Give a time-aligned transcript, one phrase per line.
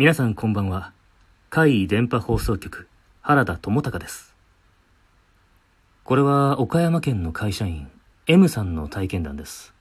[0.00, 0.94] 皆さんこんばんは。
[1.50, 2.88] 海電波放送局、
[3.20, 4.34] 原田智隆です。
[6.04, 7.90] これは岡山県の会社員、
[8.26, 9.74] M さんの体験談です。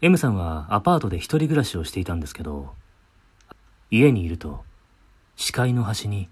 [0.00, 2.74] M さんはアパートで一人暮らしをしていたんですけど、
[3.92, 4.64] 家にいると、
[5.36, 6.28] 視界の端に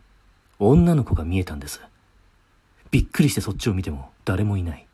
[0.59, 1.81] 女の子が見えたんです。
[2.91, 4.85] びっくりしてそっちを見ても誰もいない。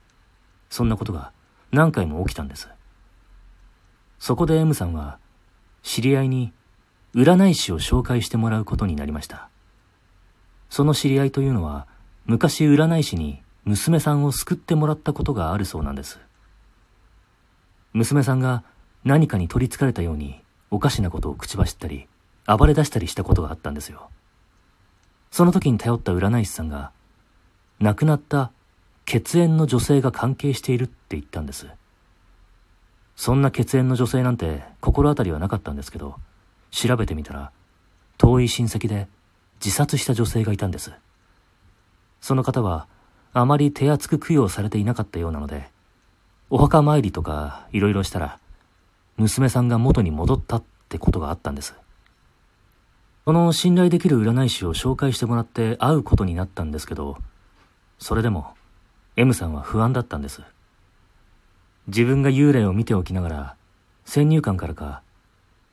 [0.69, 1.33] そんなことが
[1.73, 2.69] 何回も起きたんです。
[4.19, 5.19] そこで M さんは、
[5.83, 6.53] 知り合いに
[7.15, 9.49] 占い師を紹介してもらうことになりました。
[10.69, 11.87] その知り合いというのは、
[12.27, 16.19] 昔占い師に娘さんを救ってもらったことがあるそうなんです。
[17.93, 18.65] 娘さんが
[19.05, 22.09] 何かに取り憑かれたようにおかしなことを口走ったり、
[22.47, 24.11] 暴れ出したりしたことがあったんですよ。
[25.31, 26.91] その時に頼った占い師さんが、
[27.79, 28.51] 亡くなった
[29.05, 31.69] 血縁の女性が関係しているって言ったんです。
[33.17, 36.17] そんな血縁の女性なんて心当たりはなかったんですけど、
[36.75, 37.53] 調べてみたら、
[38.19, 39.07] 遠い親戚で
[39.65, 40.93] 自殺した女性がいたんです。
[42.21, 42.89] その方は、
[43.33, 45.71] あまり手厚く供養されていなかったようなので、
[46.51, 48.41] お墓参りとかいろいろしたら、
[49.17, 51.75] 娘さんが元に戻ったってことがあったんです。
[53.25, 57.17] この信頼できる占い師を紹介してもらって会うことになったんですけど、
[57.99, 58.55] それでも
[59.17, 60.43] M さんは不安だったんです。
[61.87, 63.57] 自分が幽霊を見ておきながら、
[64.05, 65.03] 先入観からか、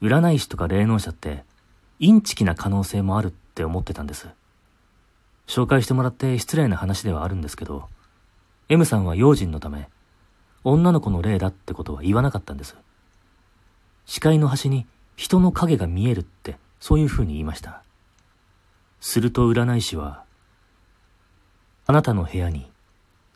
[0.01, 1.43] 占い師とか霊能者って、
[1.99, 4.27] インチキな可能性もあるって思ってたんです。
[5.47, 7.87] 紹介してもらって失礼な話ではあるんですけど、
[8.69, 9.89] M さんは用心のため、
[10.63, 12.75] 女の子の霊だってことは言わなかったんです。
[14.05, 17.83] 視界の端に人の影が見えるって、そういう風に言いました。
[18.99, 20.23] すると占い師は、
[21.85, 22.71] あなたの部屋に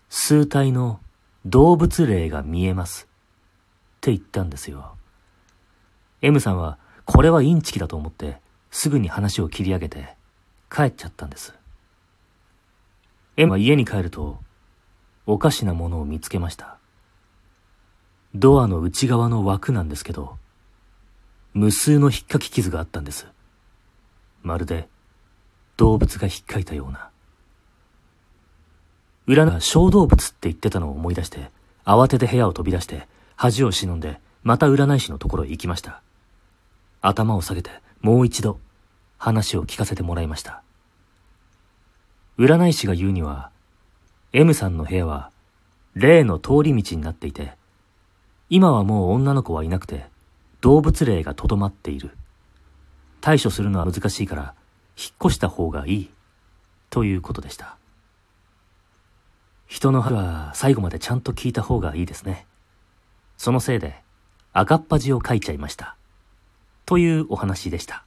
[0.09, 0.99] 数体の
[1.45, 3.07] 動物霊が見えます。
[3.07, 4.95] って言ったんですよ。
[6.21, 8.37] M さんはこれはインチキだと思って
[8.71, 10.15] すぐに話を切り上げて
[10.71, 11.53] 帰っちゃったんです。
[13.37, 14.39] M は家に帰ると
[15.25, 16.77] おかしなものを見つけました。
[18.33, 20.37] ドアの内側の枠なんですけど、
[21.53, 23.27] 無数の引っかき傷があったんです。
[24.43, 24.89] まるで
[25.77, 27.09] 動物が引っかいたような。
[29.27, 31.49] 裏が小動物って言ってたのを思い出して、
[31.83, 36.03] 慌てて部屋を飛び出して、恥を忍んで、また占い師のところへ行きました。
[37.01, 38.59] 頭を下げて、もう一度、
[39.17, 40.61] 話を聞かせてもらいました。
[42.37, 43.49] 占い師が言うには、
[44.33, 45.31] M さんの部屋は、
[45.95, 47.53] 霊の通り道になっていて、
[48.51, 50.05] 今はもう女の子はいなくて、
[50.61, 52.11] 動物霊がとどまっている。
[53.21, 54.53] 対処するのは難しいから、
[54.95, 56.09] 引っ越した方がいい。
[56.91, 57.77] ということでした。
[59.65, 62.45] 人の話は最後までちゃんと聞いた方がいいですね。
[63.37, 64.04] そのせいで
[64.57, 65.97] 赤っ端を書いちゃいました。
[66.85, 68.05] というお話でした。